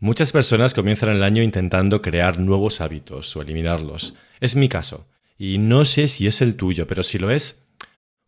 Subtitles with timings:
[0.00, 4.14] Muchas personas comienzan el año intentando crear nuevos hábitos o eliminarlos.
[4.38, 5.08] Es mi caso.
[5.36, 7.64] Y no sé si es el tuyo, pero si lo es,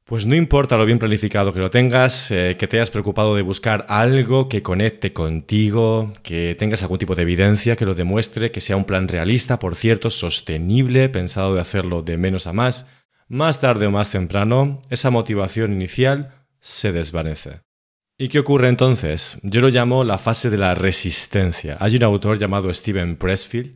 [0.04, 3.42] pues no importa lo bien planificado que lo tengas, eh, que te hayas preocupado de
[3.42, 8.60] buscar algo que conecte contigo, que tengas algún tipo de evidencia que lo demuestre, que
[8.60, 12.88] sea un plan realista, por cierto, sostenible, pensado de hacerlo de menos a más,
[13.28, 17.60] más tarde o más temprano, esa motivación inicial se desvanece.
[18.22, 19.38] ¿Y qué ocurre entonces?
[19.42, 21.78] Yo lo llamo la fase de la resistencia.
[21.80, 23.74] Hay un autor llamado Steven Pressfield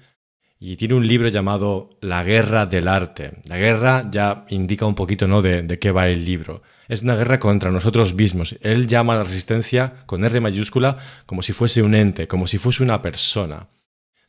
[0.60, 3.38] y tiene un libro llamado La guerra del arte.
[3.48, 5.41] La guerra ya indica un poquito ¿no?
[5.41, 6.60] de, de qué va el libro.
[6.88, 8.56] Es una guerra contra nosotros mismos.
[8.60, 12.58] Él llama a la resistencia con R mayúscula como si fuese un ente, como si
[12.58, 13.70] fuese una persona.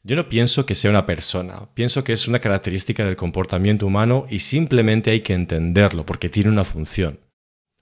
[0.01, 4.27] Yo no pienso que sea una persona, pienso que es una característica del comportamiento humano
[4.29, 7.19] y simplemente hay que entenderlo porque tiene una función.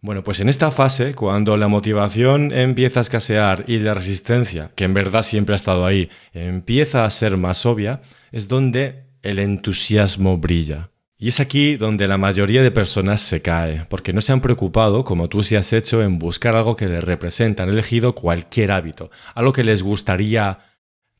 [0.04, 4.84] Bueno, pues en esta fase, cuando la motivación empieza a escasear y la resistencia, que
[4.84, 8.02] en verdad siempre ha estado ahí, empieza a ser más obvia,
[8.34, 10.90] es donde el entusiasmo brilla.
[11.18, 15.06] Y es aquí donde la mayoría de personas se cae, porque no se han preocupado,
[15.06, 17.64] como tú sí has hecho, en buscar algo que les representa.
[17.64, 20.60] Han elegido cualquier hábito, algo que les gustaría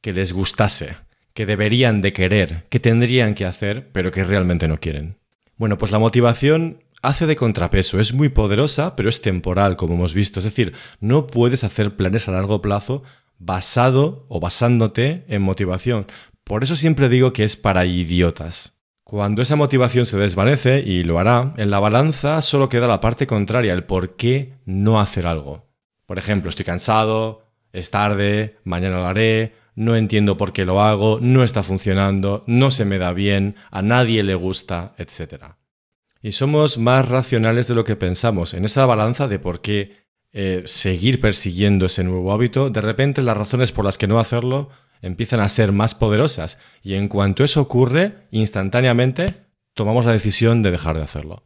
[0.02, 0.98] que les gustase,
[1.34, 5.16] que deberían de querer, que tendrían que hacer, pero que realmente no quieren.
[5.56, 10.16] Bueno, pues la motivación hace de contrapeso, es muy poderosa, pero es temporal, como hemos
[10.16, 10.40] visto.
[10.40, 13.04] Es decir, no puedes hacer planes a largo plazo
[13.38, 16.08] basado o basándote en motivación.
[16.44, 18.80] Por eso siempre digo que es para idiotas.
[19.04, 23.28] Cuando esa motivación se desvanece, y lo hará, en la balanza solo queda la parte
[23.28, 25.68] contraria, el por qué no hacer algo.
[26.06, 27.44] Por ejemplo, estoy cansado,
[27.74, 32.72] es tarde, mañana lo haré, no entiendo por qué lo hago, no está funcionando, no
[32.72, 35.63] se me da bien, a nadie le gusta, etc
[36.24, 38.54] y somos más racionales de lo que pensamos.
[38.54, 43.38] En esa balanza de por qué eh, seguir persiguiendo ese nuevo hábito, de repente las
[43.38, 44.70] razones por las que no hacerlo
[45.02, 49.36] empiezan a ser más poderosas y en cuanto eso ocurre, instantáneamente
[49.74, 51.44] tomamos la decisión de dejar de hacerlo.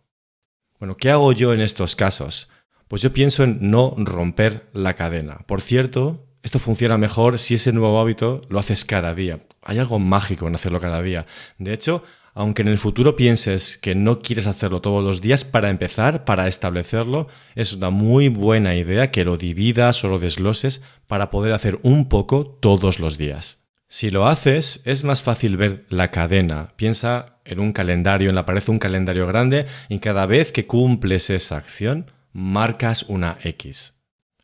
[0.80, 2.50] Bueno, ¿qué hago yo en estos casos?
[2.88, 5.40] Pues yo pienso en no romper la cadena.
[5.47, 9.42] Por cierto, esto funciona mejor si ese nuevo hábito lo haces cada día.
[9.62, 11.25] Hay algo mágico en hacerlo cada día.
[11.58, 12.03] De hecho,
[12.34, 16.47] aunque en el futuro pienses que no quieres hacerlo todos los días, para empezar, para
[16.47, 21.80] establecerlo, es una muy buena idea que lo dividas o lo desgloses para poder hacer
[21.81, 23.66] un poco todos los días.
[23.88, 26.74] Si lo haces, es más fácil ver la cadena.
[26.76, 31.31] Piensa en un calendario, en la pared un calendario grande y cada vez que cumples
[31.31, 33.97] esa acción, marcas una X.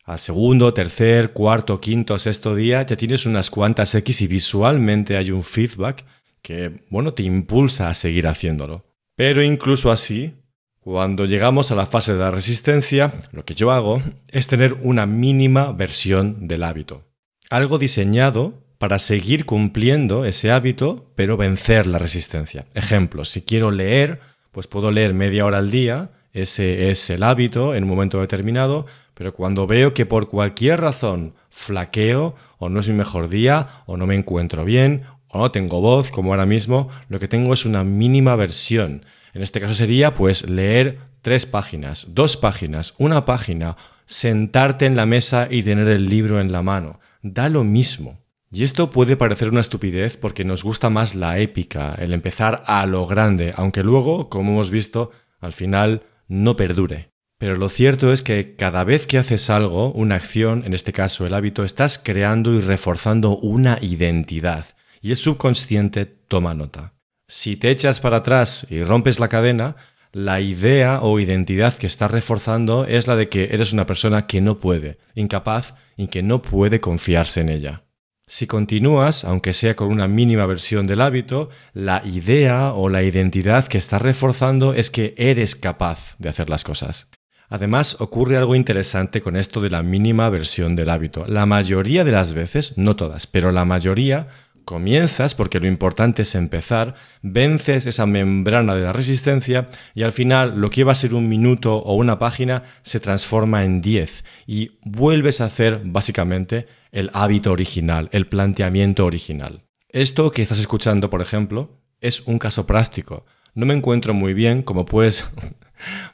[0.04, 5.30] Al segundo, tercer, cuarto, quinto, sexto día ya tienes unas cuantas X y visualmente hay
[5.30, 6.04] un feedback
[6.42, 8.84] que, bueno, te impulsa a seguir haciéndolo.
[9.16, 10.34] Pero incluso así,
[10.78, 15.06] cuando llegamos a la fase de la resistencia, lo que yo hago es tener una
[15.06, 17.04] mínima versión del hábito.
[17.48, 22.66] Algo diseñado para seguir cumpliendo ese hábito, pero vencer la resistencia.
[22.74, 24.20] Ejemplo, si quiero leer,
[24.52, 28.84] pues puedo leer media hora al día, ese es el hábito en un momento determinado,
[29.14, 33.96] pero cuando veo que por cualquier razón flaqueo, o no es mi mejor día, o
[33.96, 37.64] no me encuentro bien, o no tengo voz, como ahora mismo, lo que tengo es
[37.64, 39.04] una mínima versión.
[39.32, 43.76] En este caso sería pues leer tres páginas, dos páginas, una página,
[44.06, 47.00] sentarte en la mesa y tener el libro en la mano.
[47.22, 48.20] Da lo mismo.
[48.52, 52.86] Y esto puede parecer una estupidez porque nos gusta más la épica, el empezar a
[52.86, 55.10] lo grande, aunque luego, como hemos visto,
[55.40, 57.13] al final no perdure.
[57.38, 61.26] Pero lo cierto es que cada vez que haces algo, una acción, en este caso
[61.26, 64.66] el hábito, estás creando y reforzando una identidad
[65.02, 66.94] y el subconsciente toma nota.
[67.28, 69.76] Si te echas para atrás y rompes la cadena,
[70.12, 74.40] la idea o identidad que estás reforzando es la de que eres una persona que
[74.40, 77.84] no puede, incapaz y que no puede confiarse en ella.
[78.26, 83.66] Si continúas, aunque sea con una mínima versión del hábito, la idea o la identidad
[83.66, 87.10] que estás reforzando es que eres capaz de hacer las cosas.
[87.48, 91.26] Además, ocurre algo interesante con esto de la mínima versión del hábito.
[91.26, 94.28] La mayoría de las veces, no todas, pero la mayoría,
[94.64, 100.58] Comienzas, porque lo importante es empezar, vences esa membrana de la resistencia y al final
[100.58, 104.78] lo que iba a ser un minuto o una página se transforma en 10 y
[104.82, 109.64] vuelves a hacer básicamente el hábito original, el planteamiento original.
[109.90, 113.26] Esto que estás escuchando, por ejemplo, es un caso práctico.
[113.54, 115.30] No me encuentro muy bien, como puedes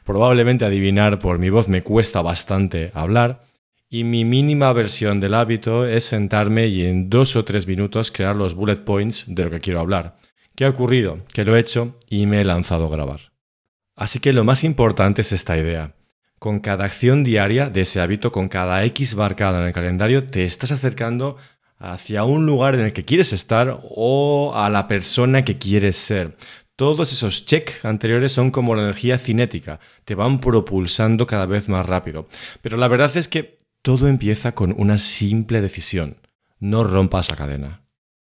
[0.04, 3.44] probablemente adivinar por mi voz, me cuesta bastante hablar.
[3.88, 8.36] Y mi mínima versión del hábito es sentarme y en dos o tres minutos crear
[8.36, 10.16] los bullet points de lo que quiero hablar.
[10.54, 11.18] ¿Qué ha ocurrido?
[11.32, 13.32] Que lo he hecho y me he lanzado a grabar.
[13.96, 15.94] Así que lo más importante es esta idea.
[16.38, 20.44] Con cada acción diaria de ese hábito, con cada X marcada en el calendario, te
[20.44, 21.36] estás acercando
[21.78, 26.36] hacia un lugar en el que quieres estar o a la persona que quieres ser.
[26.80, 31.84] Todos esos check anteriores son como la energía cinética, te van propulsando cada vez más
[31.84, 32.26] rápido.
[32.62, 36.16] Pero la verdad es que todo empieza con una simple decisión.
[36.58, 37.82] No rompas la cadena.